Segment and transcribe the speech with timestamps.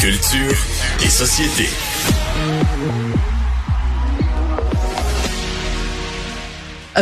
[0.00, 0.56] Culture
[1.04, 1.68] et société.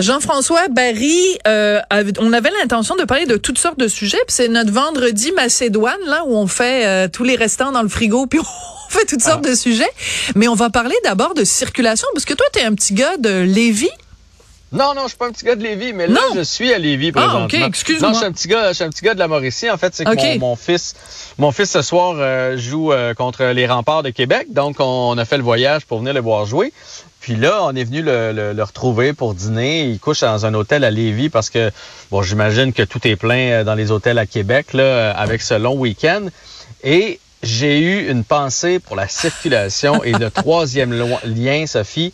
[0.01, 1.81] Jean-François Barry, euh,
[2.19, 4.19] on avait l'intention de parler de toutes sortes de sujets.
[4.27, 7.89] puis C'est notre vendredi Macédoine, là, où on fait euh, tous les restants dans le
[7.89, 9.91] frigo, puis on fait toutes sortes de sujets.
[10.35, 13.17] Mais on va parler d'abord de circulation, parce que toi, tu es un petit gars
[13.17, 13.91] de Lévis.
[14.71, 16.79] Non, non, je suis pas un petit gars de Lévis, mais là, je suis à
[16.79, 17.49] Lévis présentement.
[17.51, 18.09] Ah, ok, excuse-moi.
[18.09, 19.71] Non, je suis un petit gars, je suis un petit gars de la Mauricie.
[19.71, 20.95] En fait, c'est que mon, mon, fils,
[21.39, 25.25] mon fils ce soir euh, joue euh, contre les remparts de Québec, donc on, a
[25.25, 26.73] fait le voyage pour venir le voir jouer.
[27.21, 29.85] Puis là, on est venu le, le, retrouver pour dîner.
[29.85, 31.71] Il couche dans un hôtel à Lévis parce que,
[32.11, 35.55] bon, j'imagine que tout est plein euh, dans les hôtels à Québec, là, avec ce
[35.55, 36.27] long week-end.
[36.85, 40.93] Et j'ai eu une pensée pour la circulation et le troisième
[41.25, 42.13] lien, Sophie.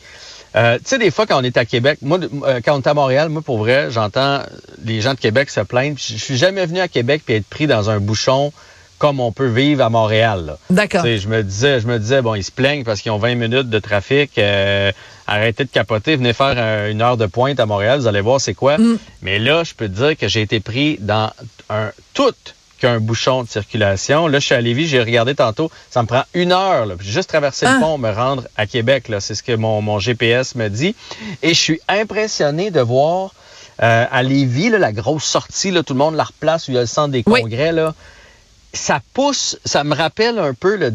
[0.57, 2.87] Euh, tu sais, des fois, quand on est à Québec, moi, euh, quand on est
[2.87, 4.41] à Montréal, moi, pour vrai, j'entends
[4.85, 5.97] les gens de Québec se plaindre.
[5.99, 8.53] Je suis jamais venu à Québec puis être pris dans un bouchon
[8.99, 10.57] comme on peut vivre à Montréal.
[10.71, 11.05] D'accord.
[11.05, 13.69] Je me disais, je me disais, bon, ils se plaignent parce qu'ils ont 20 minutes
[13.69, 14.39] de trafic.
[14.39, 14.93] Euh,
[15.27, 18.55] arrêtez de capoter, venez faire une heure de pointe à Montréal, vous allez voir c'est
[18.55, 18.79] quoi.
[18.79, 18.99] Mm.
[19.23, 21.31] Mais là, je peux te dire que j'ai été pris dans
[21.69, 22.33] un tout
[22.85, 24.29] qu'un bouchon de circulation.
[24.29, 27.31] Là, je suis à Lévis, j'ai regardé tantôt, ça me prend une heure, là, juste
[27.31, 27.81] traverser le ah.
[27.81, 29.11] pont, me rendre à Québec.
[29.21, 30.95] C'est ce que mon, mon GPS me dit.
[31.43, 33.33] Et je suis impressionné de voir
[33.83, 36.75] euh, à Lévis, là, la grosse sortie, là, tout le monde la replace où il
[36.75, 37.73] y a le centre des congrès.
[37.73, 37.95] Là,
[38.75, 40.93] ça pousse, ça me rappelle un peu le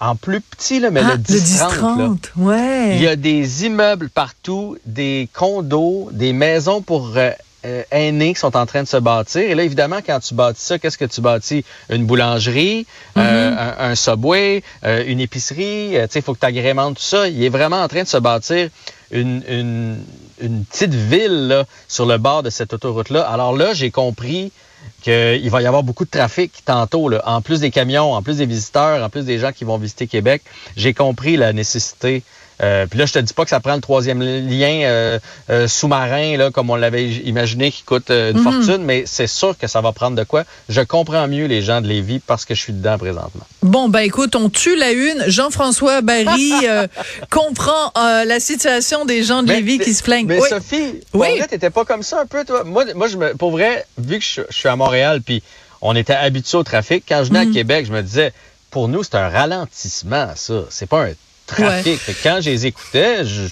[0.00, 2.18] en plus petit, là, mais le 10-30.
[2.36, 2.96] Ouais.
[2.96, 7.30] Il y a des immeubles partout, des condos, des maisons pour euh,
[7.68, 9.42] euh, aînés qui sont en train de se bâtir.
[9.42, 11.64] Et là, évidemment, quand tu bâtis ça, qu'est-ce que tu bâtis?
[11.90, 13.74] Une boulangerie, euh, mm-hmm.
[13.78, 15.90] un, subway, euh, une épicerie.
[15.92, 17.28] tu sais, il faut que tu agrémentes tout ça.
[17.28, 18.70] Il est vraiment en train de se bâtir
[19.10, 19.98] une, une,
[20.40, 23.22] une petite ville là, sur le bord de cette autoroute-là.
[23.22, 24.50] Alors là, j'ai compris
[25.02, 27.08] qu'il va y avoir beaucoup de trafic tantôt.
[27.08, 27.22] Là.
[27.26, 30.06] En plus des camions, en plus des visiteurs, en plus des gens qui vont visiter
[30.06, 30.42] Québec,
[30.76, 32.22] j'ai compris la nécessité
[32.62, 35.18] euh, puis là, je te dis pas que ça prend le troisième lien euh,
[35.50, 38.42] euh, sous-marin, là, comme on l'avait imaginé, qui coûte une mhm.
[38.42, 40.44] fortune, mais c'est sûr que ça va prendre de quoi.
[40.68, 43.46] Je comprends mieux les gens de Lévis parce que je suis dedans présentement.
[43.62, 45.24] Bon, ben écoute, on tue la une.
[45.28, 46.52] Jean-François Barry
[47.30, 50.26] comprend la situation des gens de Lévis qui se plaignent.
[50.26, 51.38] Mais Sophie, pour oui.
[51.38, 52.64] vrai, t'étais pas comme ça un peu, toi?
[52.64, 55.42] Moi, moi je me, pour vrai, vu que je, suis à Montréal, puis
[55.80, 57.54] on était habitué au trafic, quand je venais à mhm.
[57.54, 58.32] Québec, je me disais,
[58.70, 60.64] pour nous, c'est un ralentissement, ça.
[60.70, 61.12] C'est pas un
[61.48, 62.00] trafic.
[62.22, 63.48] Quand je les écoutais, je,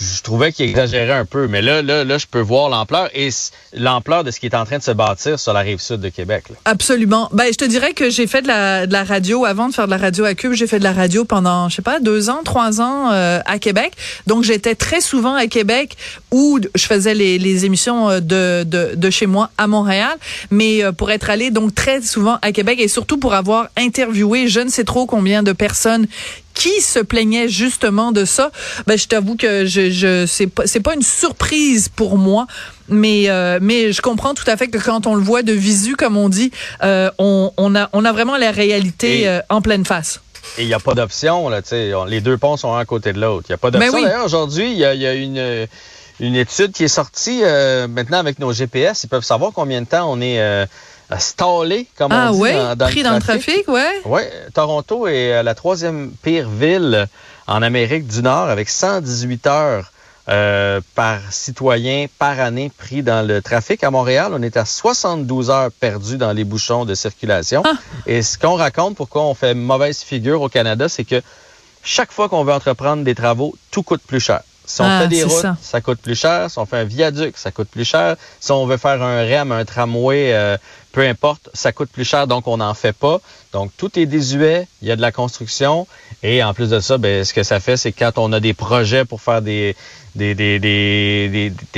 [0.00, 1.48] je trouvais qu'il exagérait un peu.
[1.48, 3.30] Mais là, là, là, je peux voir l'ampleur et
[3.72, 6.08] l'ampleur de ce qui est en train de se bâtir sur la rive sud de
[6.08, 6.44] Québec.
[6.64, 7.28] Absolument.
[7.32, 9.86] Ben, je te dirais que j'ai fait de la, de la radio avant de faire
[9.86, 10.52] de la radio à Cube.
[10.52, 13.58] J'ai fait de la radio pendant, je sais pas, deux ans, trois ans euh, à
[13.58, 13.92] Québec.
[14.26, 15.96] Donc, j'étais très souvent à Québec
[16.30, 20.16] où je faisais les, les émissions euh, de, de, de, chez moi à Montréal.
[20.50, 24.48] Mais euh, pour être allé donc très souvent à Québec et surtout pour avoir interviewé
[24.48, 26.06] je ne sais trop combien de personnes
[26.58, 28.50] qui se plaignait justement de ça?
[28.86, 32.46] Ben, je t'avoue que je, je c'est pas, c'est pas une surprise pour moi.
[32.88, 35.94] Mais euh, mais je comprends tout à fait que quand on le voit de visu
[35.94, 36.50] comme on dit,
[36.82, 40.20] euh, on, on a on a vraiment la réalité euh, en pleine face.
[40.56, 42.86] Et il n'y a pas d'option là, tu sais, les deux ponts sont un à
[42.86, 43.44] côté de l'autre.
[43.48, 44.02] Il n'y a pas ben d'option.
[44.02, 45.68] D'ailleurs aujourd'hui, il y a, y a une
[46.18, 47.42] une étude qui est sortie
[47.88, 49.04] maintenant avec nos GPS.
[49.04, 50.66] Ils peuvent savoir combien de temps on est
[51.18, 52.76] stallé, comme ah, on dit, ouais?
[52.76, 54.02] dans, pris dans le trafic, ouais.
[54.04, 57.08] Oui, Toronto est euh, la troisième pire ville
[57.46, 59.90] en Amérique du Nord avec 118 heures
[60.28, 63.82] euh, par citoyen par année pris dans le trafic.
[63.82, 67.62] À Montréal, on est à 72 heures perdues dans les bouchons de circulation.
[67.64, 67.72] Ah.
[68.06, 71.22] Et ce qu'on raconte, pourquoi on fait mauvaise figure au Canada, c'est que
[71.82, 74.42] chaque fois qu'on veut entreprendre des travaux, tout coûte plus cher.
[74.66, 75.80] Si on ah, fait des routes, ça.
[75.80, 76.50] coûte plus cher.
[76.50, 78.16] Si on fait un viaduc, ça coûte plus cher.
[78.38, 80.58] Si on veut faire un REM, un tramway, euh,
[80.98, 83.20] peu importe, ça coûte plus cher, donc on n'en fait pas.
[83.52, 85.86] Donc tout est désuet, il y a de la construction.
[86.24, 88.52] Et en plus de ça, ben, ce que ça fait, c'est quand on a des
[88.52, 89.76] projets pour faire des,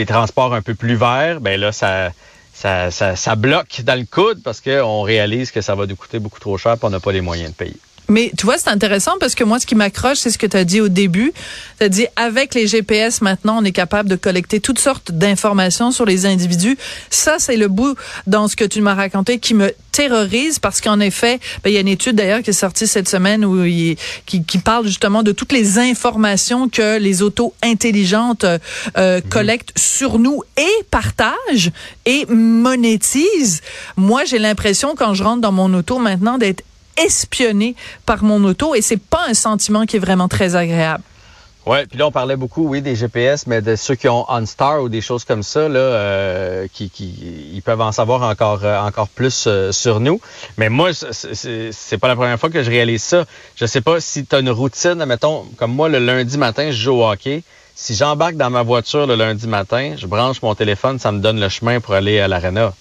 [0.07, 2.13] transports un peu plus verts, ben là, ça,
[2.55, 6.57] ça bloque dans le coude parce qu'on réalise que ça va nous coûter beaucoup trop
[6.57, 7.77] cher et on n'a pas les moyens de payer.
[8.11, 10.57] Mais tu vois, c'est intéressant parce que moi, ce qui m'accroche, c'est ce que tu
[10.57, 11.33] as dit au début.
[11.79, 15.93] Tu as dit, avec les GPS, maintenant, on est capable de collecter toutes sortes d'informations
[15.93, 16.77] sur les individus.
[17.09, 17.95] Ça, c'est le bout
[18.27, 21.77] dans ce que tu m'as raconté qui me terrorise parce qu'en effet, ben, il y
[21.77, 23.97] a une étude d'ailleurs qui est sortie cette semaine où il,
[24.27, 28.59] qui, qui, parle justement de toutes les informations que les autos intelligentes euh,
[28.97, 29.23] mhm.
[29.29, 31.71] collectent sur nous et partagent
[32.07, 33.63] et monétisent.
[33.97, 36.65] Moi, j'ai l'impression quand je rentre dans mon auto maintenant d'être
[37.05, 37.75] espionné
[38.07, 41.03] par mon auto et c'est pas un sentiment qui est vraiment très agréable.
[41.67, 44.83] Ouais, puis là on parlait beaucoup, oui, des GPS, mais de ceux qui ont OnStar
[44.83, 48.81] ou des choses comme ça, là, euh, qui, qui, ils peuvent en savoir encore, euh,
[48.81, 50.23] encore plus euh, sur nous.
[50.57, 53.27] Mais moi, c'est pas la première fois que je réalise ça.
[53.57, 56.77] Je sais pas si tu as une routine, mettons, comme moi le lundi matin, je
[56.77, 57.43] joue au hockey.
[57.75, 61.39] Si j'embarque dans ma voiture le lundi matin, je branche mon téléphone, ça me donne
[61.39, 62.73] le chemin pour aller à l'arena.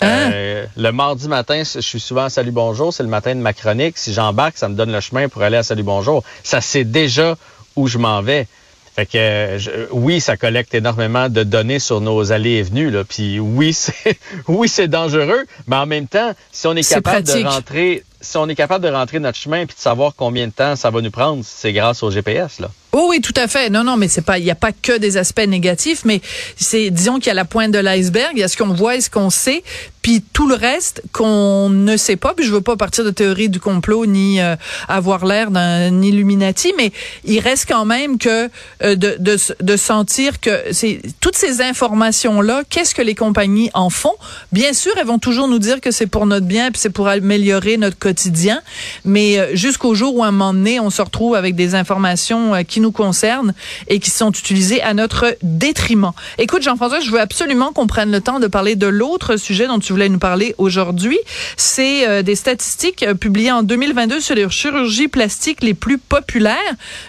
[0.00, 0.30] Hein?
[0.76, 3.98] le mardi matin, je suis souvent à Salut Bonjour, c'est le matin de ma chronique.
[3.98, 6.22] Si j'embarque, ça me donne le chemin pour aller à Salut Bonjour.
[6.42, 7.36] Ça c'est déjà
[7.76, 8.46] où je m'en vais.
[8.94, 12.90] Fait que oui, ça collecte énormément de données sur nos allées et venues.
[12.90, 13.04] Là.
[13.04, 14.18] Puis oui, c'est
[14.48, 18.48] oui, c'est dangereux, mais en même temps, si on est, capable de rentrer, si on
[18.48, 21.10] est capable de rentrer notre chemin puis de savoir combien de temps ça va nous
[21.10, 22.58] prendre, c'est grâce au GPS.
[22.58, 22.70] Là.
[22.92, 23.70] Oh oui, tout à fait.
[23.70, 26.20] Non, non, mais c'est pas, il n'y a pas que des aspects négatifs, mais
[26.56, 28.96] c'est, disons qu'il y a la pointe de l'iceberg, il y a ce qu'on voit
[28.96, 29.62] et ce qu'on sait,
[30.02, 32.34] puis tout le reste qu'on ne sait pas.
[32.34, 34.56] Puis je veux pas partir de théorie du complot ni euh,
[34.88, 36.90] avoir l'air d'un Illuminati, mais
[37.24, 38.50] il reste quand même que
[38.82, 43.70] euh, de, de, de sentir que c'est toutes ces informations là, qu'est-ce que les compagnies
[43.74, 44.14] en font?
[44.52, 47.08] Bien sûr, elles vont toujours nous dire que c'est pour notre bien, puis c'est pour
[47.08, 48.62] améliorer notre quotidien,
[49.04, 52.64] mais euh, jusqu'au jour où à un moment donné, on se retrouve avec des informations
[52.64, 53.54] qui nous concernent
[53.88, 56.12] et qui sont utilisés à notre détriment.
[56.38, 59.78] Écoute, Jean-François, je veux absolument qu'on prenne le temps de parler de l'autre sujet dont
[59.78, 61.18] tu voulais nous parler aujourd'hui.
[61.56, 66.56] C'est euh, des statistiques euh, publiées en 2022 sur les chirurgies plastiques les plus populaires.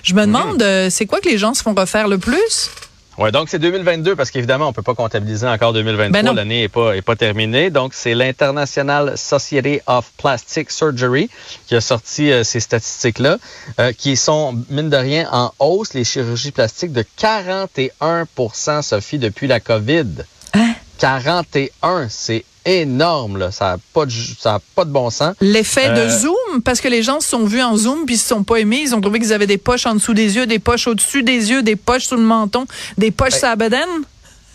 [0.03, 0.27] Je me mhm.
[0.27, 2.69] demande, euh, c'est quoi que les gens se font refaire le plus?
[3.18, 6.69] Ouais, donc c'est 2022 parce qu'évidemment on peut pas comptabiliser encore 2023, ben l'année est
[6.69, 7.69] pas est pas terminée.
[7.69, 11.30] Donc c'est l'International Society of Plastic Surgery
[11.68, 13.38] qui a sorti euh, ces statistiques là
[13.80, 19.48] euh, qui sont mine de rien en hausse les chirurgies plastiques de 41% Sophie depuis
[19.48, 20.08] la Covid.
[20.54, 20.74] Hein?
[21.00, 23.38] 41, c'est énorme.
[23.38, 23.52] Là.
[23.52, 25.36] Ça n'a pas, de, ça a pas de bon sens.
[25.42, 28.19] L'effet de euh, zoom, parce que les gens se sont vus en zoom puis ils
[28.19, 28.81] se sont pas aimés.
[28.81, 31.50] Ils ont trouvé qu'ils avaient des poches en dessous des yeux, des poches au-dessus des
[31.50, 32.66] yeux, des poches sous le menton,
[32.98, 33.86] des poches ben, sur la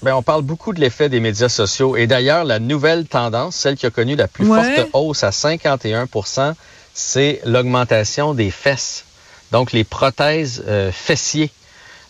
[0.03, 1.97] ben, on parle beaucoup de l'effet des médias sociaux.
[1.97, 6.55] Et d'ailleurs, la nouvelle tendance, celle qui a connu la plus forte hausse à 51%
[6.97, 9.05] c'est l'augmentation des fesses.
[9.53, 11.51] Donc, les prothèses euh, fessiers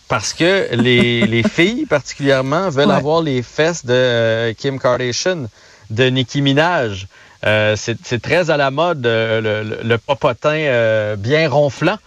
[0.07, 5.47] parce que les, les filles particulièrement veulent avoir les fesses de euh, Kim Kardashian
[5.89, 7.07] de Nicki Minaj.
[7.45, 11.97] Euh, c'est très à la mode, euh, le, popotin euh, bien ronflant,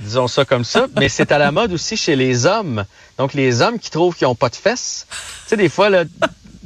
[0.00, 2.84] disons ça comme ça, mais c'est à la mode aussi chez les hommes.
[3.16, 5.06] Donc, les hommes qui trouvent qu'ils n'ont pas de fesses.
[5.10, 6.04] Tu sais, des fois, là,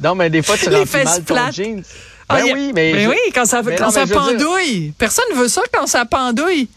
[0.03, 1.83] non, mais des fois, tu remplis mal ton jeans.
[2.27, 2.93] Ben ah, oui, mais...
[2.95, 4.95] Mais oui, quand ça, quand ça pendouille.
[4.97, 6.69] Personne ne veut ça quand ça pendouille.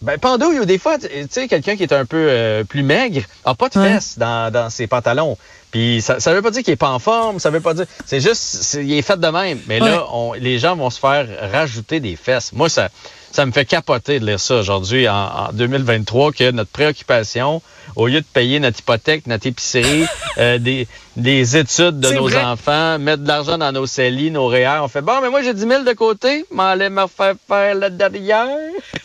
[0.00, 3.54] Ben, pendouille, ou des fois, tu sais, quelqu'un qui est un peu plus maigre n'a
[3.54, 5.36] pas de fesses dans, dans ses pantalons.
[5.76, 7.84] Puis ça, ça veut pas dire qu'il est pas en forme, ça veut pas dire.
[8.06, 9.60] C'est juste, il est fait de même.
[9.66, 12.54] Mais là, on, les gens vont se faire rajouter des fesses.
[12.54, 12.88] Moi, ça,
[13.30, 17.60] ça me fait capoter de lire ça aujourd'hui en, 2023 que notre préoccupation,
[17.94, 20.06] au lieu de payer notre hypothèque, notre épicerie,
[20.38, 20.88] euh, des,
[21.18, 25.02] des études de nos enfants, mettre de l'argent dans nos CELI, nos REER, on fait
[25.02, 28.48] bon, mais moi j'ai 10 000 de côté, m'allais me faire faire la derrière.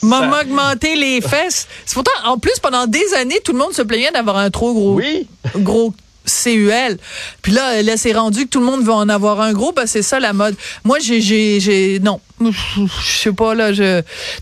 [0.03, 1.68] M'a augmenté les fesses.
[1.85, 4.73] C'est pourtant, en plus, pendant des années, tout le monde se plaignait d'avoir un trop
[4.73, 5.27] gros, oui.
[5.57, 5.94] gros
[6.25, 6.97] CUL.
[7.41, 9.85] Puis là, là c'est rendu que tout le monde va en avoir un gros, ben
[9.85, 10.56] c'est ça la mode.
[10.83, 12.51] Moi, j'ai, j'ai, j'ai, non, je
[13.06, 13.71] sais pas là.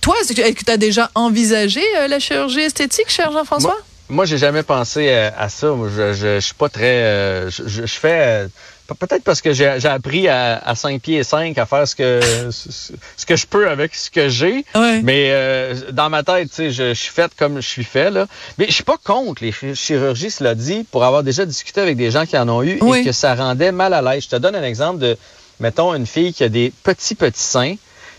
[0.02, 3.78] Toi, est-ce que tu as déjà envisagé euh, la chirurgie esthétique, cher Jean-François?
[4.10, 5.68] Moi, j'ai jamais pensé euh, à, ça.
[5.96, 7.04] Je, je, je, suis pas très.
[7.04, 8.48] Euh, je, fais
[8.96, 12.20] Peut-être parce que j'ai appris à, à 5 pieds et 5 à faire ce que
[12.52, 14.66] ce, que je peux avec ce que j'ai.
[15.04, 18.10] Mais euh, dans ma tête, je, je suis faite comme je suis fait.
[18.10, 18.28] Là.
[18.58, 22.12] Mais je suis pas contre les chirurgies, cela dit, pour avoir déjà discuté avec des
[22.12, 24.24] gens qui en ont eu et que ça rendait mal à l'aise.
[24.24, 25.18] Je te donne un exemple de,
[25.60, 27.76] mettons, une fille qui a des petits, petits seins,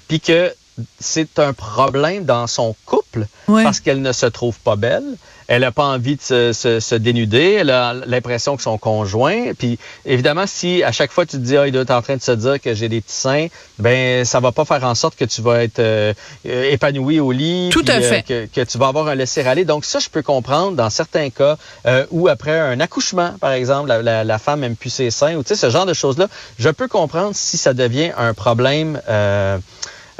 [0.09, 0.53] puis que
[0.99, 3.00] c'est un problème dans son couple
[3.47, 5.05] parce qu'elle ne se trouve pas belle.
[5.51, 7.55] Elle n'a pas envie de se, dénuder.
[7.55, 9.53] Elle a l'impression que son conjoint.
[9.59, 12.17] Puis évidemment, si à chaque fois tu te dis, ah, il doit être en train
[12.17, 13.49] de se dire que j'ai des petits seins,
[13.81, 16.15] ben ça va pas faire en sorte que tu vas être euh,
[16.45, 17.71] épanoui au lit.
[17.73, 18.23] Tout à euh, fait.
[18.23, 19.65] que, tu vas avoir un laisser-aller.
[19.65, 23.89] Donc ça, je peux comprendre dans certains cas euh, ou après un accouchement, par exemple,
[23.89, 26.29] la, femme aime plus ses seins ou tu sais ce genre de choses-là.
[26.61, 29.01] Je peux comprendre si ça devient un problème.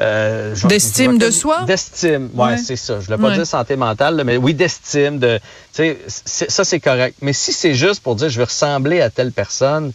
[0.01, 1.65] Euh, d'estime de soi?
[1.65, 3.01] D'estime, ouais, c'est ça.
[3.01, 5.19] Je ne voulais pas dire santé mentale, mais oui, d'estime.
[5.19, 5.39] De,
[5.73, 7.17] ça, c'est correct.
[7.21, 9.93] Mais si c'est juste pour dire je veux ressembler à telle personne,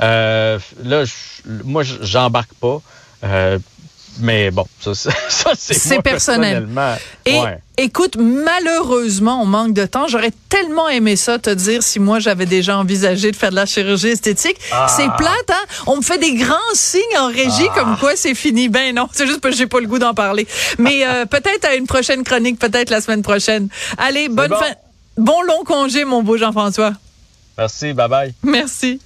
[0.00, 1.12] euh, là, je,
[1.64, 2.80] moi, j'embarque pas.
[3.24, 3.58] Euh,
[4.20, 4.94] mais bon, ça,
[5.28, 6.66] ça c'est personnel.
[6.66, 6.94] personnellement.
[7.26, 10.08] Et écoute, malheureusement, on manque de temps.
[10.08, 13.66] J'aurais tellement aimé ça, te dire si moi j'avais déjà envisagé de faire de la
[13.66, 14.56] chirurgie esthétique.
[14.72, 14.86] Ah.
[14.88, 15.84] C'est plate, hein?
[15.86, 17.74] On me fait des grands signes en régie ah.
[17.74, 18.68] comme quoi c'est fini.
[18.68, 20.46] Ben non, c'est juste parce que j'ai pas le goût d'en parler.
[20.78, 23.68] Mais euh, peut-être à une prochaine chronique, peut-être la semaine prochaine.
[23.96, 24.74] Allez, bonne fin.
[25.16, 26.92] Bon long congé, mon beau Jean-François.
[27.56, 28.34] Merci, bye bye.
[28.42, 29.00] Merci.